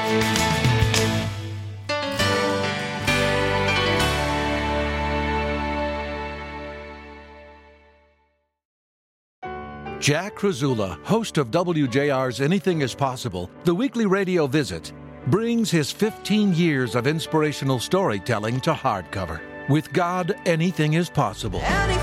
[10.00, 14.94] Jack Krasula, host of WJR's Anything is Possible, the weekly radio visit,
[15.28, 19.42] brings his 15 years of inspirational storytelling to hardcover.
[19.68, 21.60] With God, anything is possible.
[21.60, 21.98] Possible.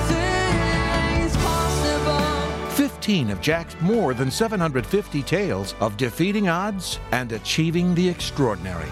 [2.72, 8.88] 15 of Jack's more than 750 tales of defeating odds and achieving the extraordinary.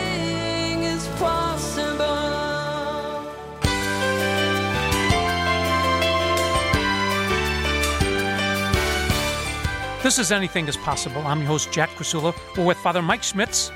[10.02, 11.22] This is Anything is Possible.
[11.24, 12.34] I'm your host, Jack Krasula.
[12.58, 13.70] We're with Father Mike Schmitz.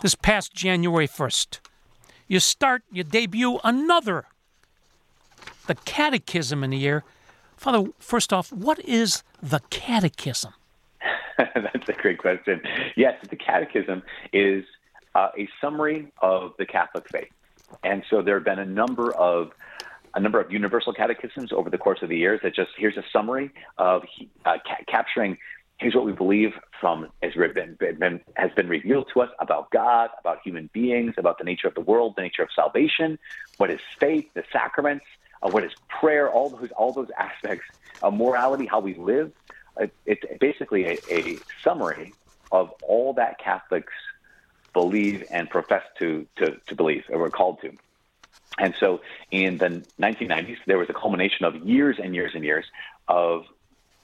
[0.02, 1.60] This past January 1st,
[2.28, 4.26] you start, you debut another,
[5.68, 7.06] the Catechism in the year.
[7.56, 10.52] Father, first off, what is the Catechism?
[11.56, 12.62] That's a great question.
[12.96, 14.64] Yes, the Catechism is
[15.16, 17.30] uh, a summary of the Catholic faith,
[17.84, 19.50] and so there have been a number of
[20.14, 22.40] a number of universal catechisms over the course of the years.
[22.44, 24.04] That just here's a summary of
[24.46, 25.38] uh, ca- capturing.
[25.80, 30.10] Here's what we believe from has been, been has been revealed to us about God,
[30.20, 33.18] about human beings, about the nature of the world, the nature of salvation,
[33.58, 35.06] what is faith, the sacraments,
[35.42, 37.66] uh, what is prayer, all those all those aspects
[38.02, 39.32] of morality, how we live.
[40.06, 42.16] It's basically a, a summary
[42.52, 43.94] of all that Catholics
[44.74, 47.72] believe and profess to, to, to believe, or were called to.
[48.58, 49.00] And so
[49.32, 52.66] in the 1990s, there was a culmination of years and years and years
[53.08, 53.44] of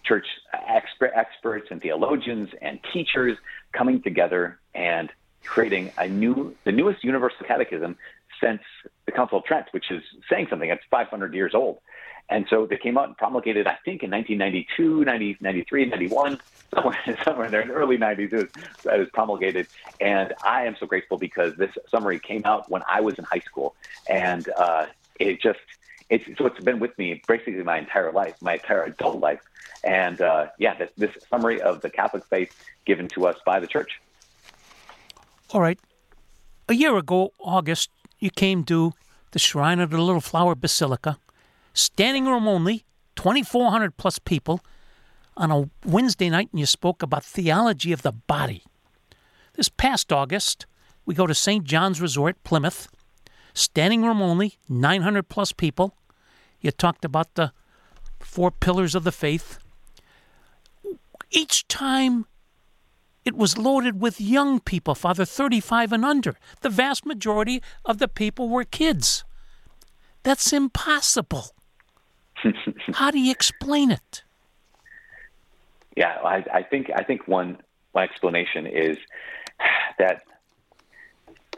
[0.04, 3.38] church expert, experts and theologians and teachers
[3.74, 5.12] coming together and
[5.46, 7.98] creating a new, the newest universal catechism
[8.42, 8.62] since
[9.06, 10.70] the Council of Trent, which is saying something.
[10.70, 11.80] It's 500 years old.
[12.30, 16.40] And so they came out and promulgated, I think, in 1992, 90, 93, 91,
[16.74, 18.50] somewhere, somewhere there, in the early 90s, it was,
[18.94, 19.68] it was promulgated.
[20.02, 23.40] And I am so grateful because this summary came out when I was in high
[23.40, 23.76] school.
[24.10, 24.88] And uh,
[25.20, 25.60] it just,
[26.10, 29.42] it's, so it's been with me basically my entire life, my entire adult life.
[29.84, 32.54] And uh, yeah, this, this summary of the Catholic faith
[32.86, 34.02] given to us by the church.
[35.52, 35.80] All right.
[36.68, 38.94] A year ago, August, you came to
[39.32, 41.18] the Shrine of the Little Flower Basilica,
[41.78, 42.86] standing room only,
[43.16, 44.62] 2,400 plus people,
[45.36, 48.64] on a Wednesday night, and you spoke about theology of the body.
[49.54, 50.66] This past August,
[51.06, 51.64] we go to St.
[51.64, 52.90] John's Resort, Plymouth,
[53.54, 55.96] standing room only, 900 plus people.
[56.60, 57.52] You talked about the
[58.20, 59.60] four pillars of the faith.
[61.30, 62.26] Each time
[63.26, 66.38] it was loaded with young people, Father, 35 and under.
[66.62, 69.24] The vast majority of the people were kids.
[70.24, 71.52] That's impossible.
[72.94, 74.24] How do you explain it?
[75.96, 77.58] Yeah, I, I think I think one
[77.94, 78.98] one explanation is
[79.98, 80.22] that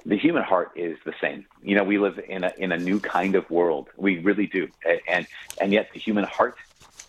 [0.05, 1.45] the human heart is the same.
[1.61, 3.89] You know, we live in a in a new kind of world.
[3.97, 4.67] We really do,
[5.07, 5.27] and
[5.59, 6.55] and yet the human heart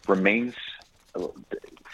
[0.08, 0.54] remains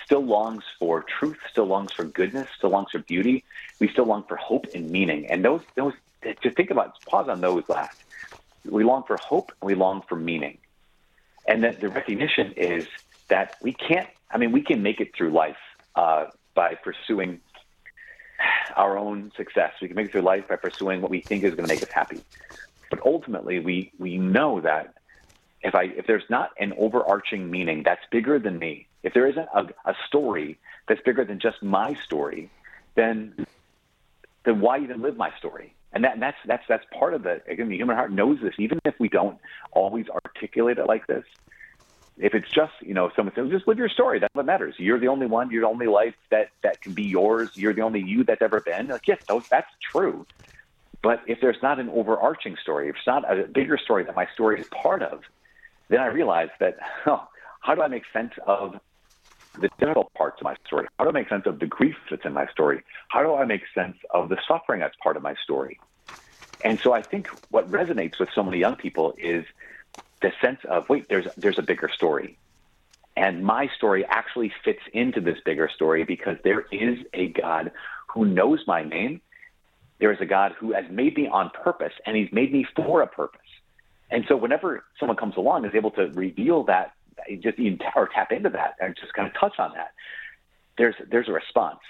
[0.04, 3.44] still longs for truth, still longs for goodness, still longs for beauty.
[3.80, 5.26] We still long for hope and meaning.
[5.28, 7.94] And those those to think about, pause on those last.
[8.64, 10.58] We long for hope and we long for meaning.
[11.48, 12.87] And that the recognition is
[13.28, 14.09] that we can't.
[14.30, 15.56] I mean, we can make it through life
[15.94, 17.40] uh, by pursuing
[18.76, 19.72] our own success.
[19.80, 21.82] We can make it through life by pursuing what we think is going to make
[21.82, 22.20] us happy.
[22.90, 24.94] But ultimately, we we know that
[25.62, 29.48] if I if there's not an overarching meaning that's bigger than me, if there isn't
[29.54, 32.50] a, a story that's bigger than just my story,
[32.94, 33.46] then
[34.44, 35.75] then why even live my story?
[35.92, 38.55] And that and that's that's that's part of the again the human heart knows this,
[38.59, 39.38] even if we don't
[39.72, 41.25] always articulate it like this.
[42.18, 44.75] If it's just you know someone says just live your story, that's what matters.
[44.79, 45.51] You're the only one.
[45.51, 47.51] You're the only life that that can be yours.
[47.55, 48.88] You're the only you that's ever been.
[48.88, 49.18] Like yes,
[49.51, 50.27] that's true.
[51.03, 54.27] But if there's not an overarching story, if it's not a bigger story that my
[54.35, 55.20] story is part of,
[55.88, 57.29] then I realize that, oh,
[57.61, 58.75] how do I make sense of
[59.60, 60.86] the difficult parts of my story?
[60.98, 62.82] How do I make sense of the grief that's in my story?
[63.08, 65.80] How do I make sense of the suffering that's part of my story?
[66.62, 69.44] And so I think what resonates with so many young people is
[70.22, 72.38] the sense of, wait, there's, there's a bigger story.
[73.16, 77.72] And my story actually fits into this bigger story because there is a God
[78.12, 79.20] who knows my name.
[80.00, 83.00] There is a God who has made me on purpose, and He's made me for
[83.00, 83.40] a purpose.
[84.10, 86.92] And so whenever someone comes along is able to reveal that,
[87.42, 87.58] just
[87.96, 89.92] or tap into that and just kind of touch on that,
[90.78, 91.80] there's there's a response.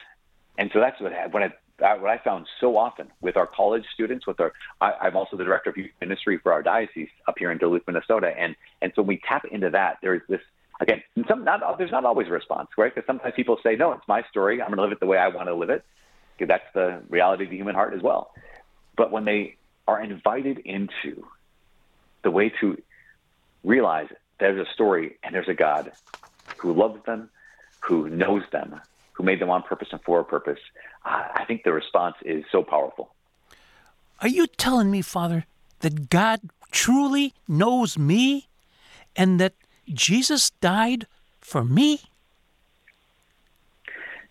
[0.58, 1.52] And so that's what I, what I
[1.96, 5.44] what I found so often with our college students, with our I, I'm also the
[5.44, 9.02] director of youth ministry for our diocese up here in Duluth, Minnesota, and and so
[9.02, 9.98] when we tap into that.
[10.02, 10.40] There's this
[10.80, 12.94] again, some not there's not always a response, right?
[12.94, 14.60] Because sometimes people say, no, it's my story.
[14.60, 15.84] I'm going to live it the way I want to live it.
[16.36, 18.30] Because that's the reality of the human heart as well.
[18.96, 19.56] But when they
[19.88, 21.24] are invited into
[22.22, 22.76] the way to
[23.64, 25.92] realize there's a story and there's a God
[26.58, 27.30] who loves them,
[27.80, 28.80] who knows them,
[29.12, 30.58] who made them on purpose and for a purpose,
[31.04, 33.14] I think the response is so powerful.
[34.20, 35.46] Are you telling me, Father,
[35.80, 38.48] that God truly knows me
[39.14, 39.54] and that
[39.92, 41.06] Jesus died
[41.40, 42.00] for me?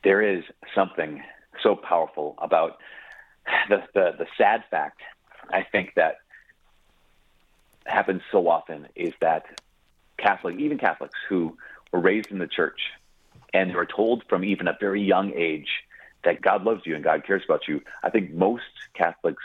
[0.03, 0.43] There is
[0.75, 1.23] something
[1.63, 2.77] so powerful about
[3.69, 5.01] the, the, the sad fact,
[5.51, 6.17] I think, that
[7.85, 9.45] happens so often is that
[10.17, 11.57] Catholic, even Catholics who
[11.91, 12.79] were raised in the church
[13.53, 15.69] and who are told from even a very young age
[16.23, 17.81] that God loves you and God cares about you.
[18.03, 19.43] I think most Catholics,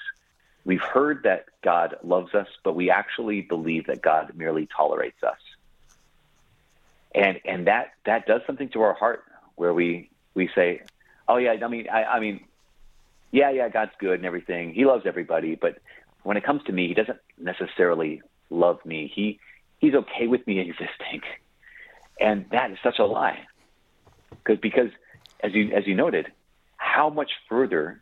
[0.64, 5.38] we've heard that God loves us, but we actually believe that God merely tolerates us.
[7.14, 9.24] And and that that does something to our heart
[9.56, 10.82] where we we say,
[11.28, 12.44] oh yeah, I mean I, I mean,
[13.32, 14.72] yeah yeah God's good and everything.
[14.74, 15.78] He loves everybody, but
[16.22, 19.10] when it comes to me, He doesn't necessarily love me.
[19.12, 19.40] He
[19.80, 21.22] he's okay with me existing,
[22.20, 23.40] and that is such a lie.
[24.30, 24.90] Because because
[25.42, 26.30] as you as you noted,
[26.76, 28.00] how much further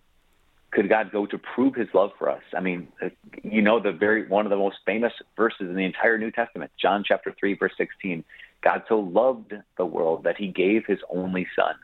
[0.70, 2.42] could God go to prove His love for us?
[2.54, 3.08] I mean, uh,
[3.42, 6.70] you know the very one of the most famous verses in the entire New Testament,
[6.80, 8.24] John chapter three verse sixteen.
[8.60, 11.74] God so loved the world that He gave His only Son,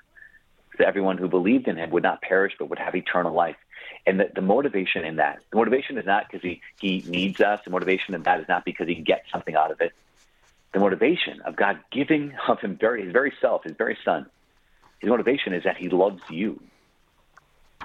[0.78, 3.57] that everyone who believed in Him would not perish but would have eternal life.
[4.06, 7.60] And the, the motivation in that, the motivation is not because he, he needs us.
[7.64, 9.92] The motivation in that is not because he gets something out of it.
[10.72, 14.26] The motivation of God giving of him very, his very self, his very son,
[14.98, 16.60] his motivation is that he loves you.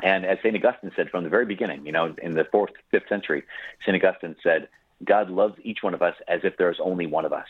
[0.02, 0.56] And as St.
[0.56, 3.44] Augustine said from the very beginning, you know, in the fourth, fifth century,
[3.82, 3.96] St.
[3.96, 4.68] Augustine said,
[5.04, 7.48] God loves each one of us as if there's only one of us.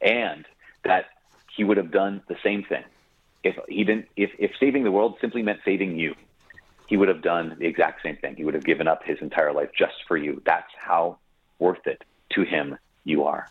[0.00, 0.46] And
[0.84, 1.06] that
[1.56, 2.84] he would have done the same thing
[3.42, 6.14] if he didn't if, if saving the world simply meant saving you
[6.88, 8.34] he would have done the exact same thing.
[8.34, 10.42] He would have given up his entire life just for you.
[10.44, 11.18] That's how
[11.58, 13.46] worth it to him you are.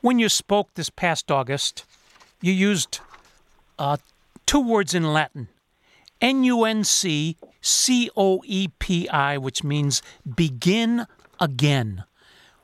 [0.00, 1.84] When you spoke this past August,
[2.40, 3.00] you used
[3.78, 3.98] uh,
[4.46, 5.48] two words in Latin
[6.20, 10.02] N U N C C O E P I, which means
[10.34, 11.06] begin
[11.38, 12.04] again.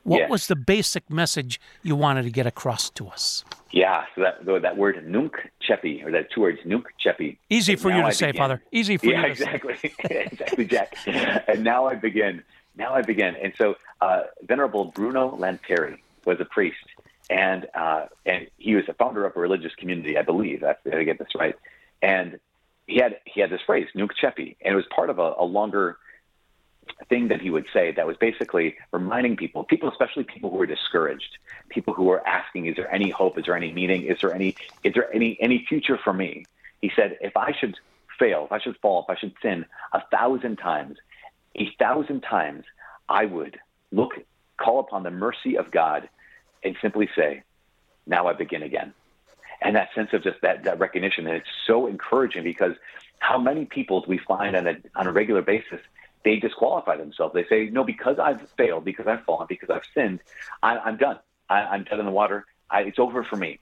[0.03, 0.29] What Yes.
[0.29, 3.45] was the basic message you wanted to get across to us?
[3.71, 5.33] Yeah, so that that word nunc
[5.67, 7.37] coepi, or that two words nunc coepi.
[7.49, 8.39] Easy for you to I say, begin.
[8.41, 8.61] Father.
[8.71, 9.43] Easy for yeah, you to say.
[9.55, 10.95] exactly, exactly, Jack.
[11.07, 12.43] and now I begin.
[12.75, 13.35] Now I begin.
[13.35, 16.85] And so, uh, Venerable Bruno Lanteri was a priest,
[17.29, 20.59] and uh, and he was a founder of a religious community, I believe.
[20.61, 21.55] That's I gotta get this right.
[22.01, 22.39] And
[22.87, 25.45] he had he had this phrase nunc coepi, and it was part of a, a
[25.45, 25.97] longer
[27.09, 30.65] thing that he would say that was basically reminding people, people, especially people who were
[30.65, 31.37] discouraged,
[31.69, 33.37] people who were asking, is there any hope?
[33.37, 34.03] Is there any meaning?
[34.03, 36.45] Is there any, is there any, any future for me?
[36.81, 37.75] He said, if I should
[38.19, 40.97] fail, if I should fall, if I should sin a thousand times,
[41.55, 42.65] a thousand times,
[43.07, 43.59] I would
[43.91, 44.13] look,
[44.57, 46.09] call upon the mercy of God
[46.63, 47.43] and simply say,
[48.05, 48.93] now I begin again.
[49.61, 52.75] And that sense of just that, that recognition, and it's so encouraging because
[53.19, 55.79] how many people do we find on a, on a regular basis,
[56.23, 57.33] they disqualify themselves.
[57.33, 60.19] They say, no, because I've failed, because I've fallen, because I've sinned,
[60.61, 61.19] I, I'm done.
[61.49, 62.45] I, I'm dead in the water.
[62.69, 63.59] I, it's over for me.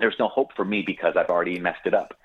[0.00, 2.18] There's no hope for me because I've already messed it up.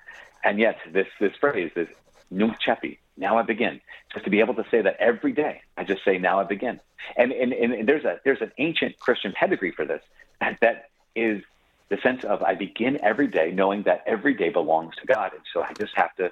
[0.43, 1.89] And yet, this, this phrase, this
[2.31, 3.79] nunc coepi, now I begin,
[4.11, 6.79] just to be able to say that every day, I just say, now I begin.
[7.15, 10.01] And, and, and there's, a, there's an ancient Christian pedigree for this,
[10.39, 11.43] that, that is
[11.89, 15.33] the sense of I begin every day knowing that every day belongs to God.
[15.33, 16.31] And so I just have to,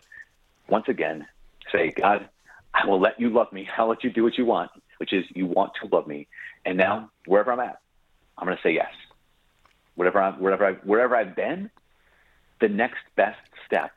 [0.67, 1.27] once again,
[1.71, 2.27] say, God,
[2.73, 3.67] I will let you love me.
[3.77, 6.27] I'll let you do what you want, which is you want to love me.
[6.65, 7.79] And now, wherever I'm at,
[8.37, 8.91] I'm going to say yes.
[9.95, 11.69] Whatever, I'm, wherever, I, wherever I've been,
[12.59, 13.91] the next best step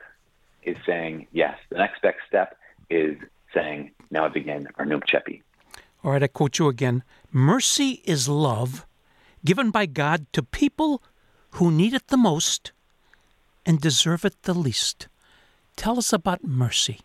[0.63, 1.57] is saying yes.
[1.69, 2.57] The next best step
[2.89, 3.17] is
[3.53, 5.41] saying, now I begin, or nunc coepi.
[6.03, 7.03] All right, I quote you again.
[7.31, 8.85] Mercy is love
[9.43, 11.01] given by God to people
[11.51, 12.71] who need it the most
[13.65, 15.07] and deserve it the least.
[15.75, 16.99] Tell us about mercy.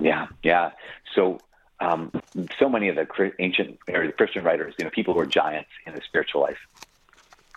[0.00, 0.70] Yeah, yeah.
[1.14, 1.42] So,
[1.80, 2.12] um,
[2.58, 3.06] so many of the
[3.38, 6.56] ancient or the Christian writers, you know, people who are giants in the spiritual life,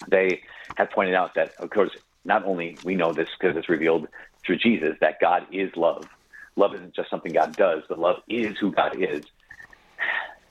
[0.10, 0.42] they
[0.76, 1.92] have pointed out that, of course,
[2.24, 4.08] not only we know this because it's revealed
[4.46, 6.08] through Jesus that God is love.
[6.56, 9.24] Love isn't just something God does, but love is who God is.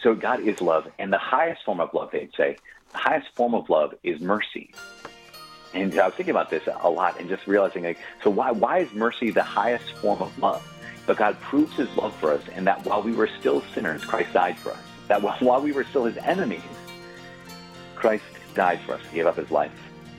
[0.02, 2.58] So God is love, and the highest form of love, they'd say,
[2.92, 4.74] the highest form of love is mercy.
[5.74, 8.80] And I was thinking about this a lot, and just realizing, like, so why why
[8.80, 10.62] is mercy the highest form of love?
[11.06, 14.32] But God proves His love for us, and that while we were still sinners, Christ
[14.32, 14.78] died for us.
[15.08, 16.62] That while we were still His enemies,
[17.94, 18.24] Christ
[18.54, 19.72] died for us, gave up His life,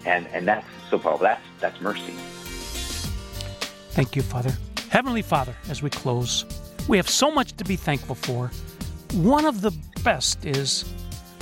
[0.06, 1.24] and and that's so powerful.
[1.24, 2.14] That's that's mercy.
[3.92, 4.52] Thank you, Father.
[4.90, 6.46] Heavenly Father, as we close,
[6.88, 8.52] we have so much to be thankful for.
[9.14, 9.72] One of the
[10.04, 10.86] best is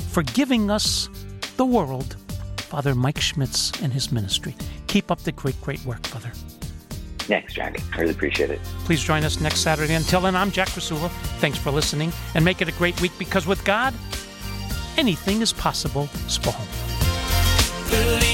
[0.10, 1.10] for giving us
[1.58, 2.16] the world,
[2.58, 4.56] Father Mike Schmitz and his ministry.
[4.88, 6.32] Keep up the great, great work, Father.
[7.30, 7.80] Thanks, Jack.
[7.94, 8.60] I really appreciate it.
[8.86, 9.94] Please join us next Saturday.
[9.94, 11.12] Until then, I'm Jack Krasula.
[11.40, 13.94] Thanks for listening and make it a great week because with God,
[14.98, 16.10] anything is possible.
[16.28, 16.66] Spahom.
[17.92, 18.29] Believe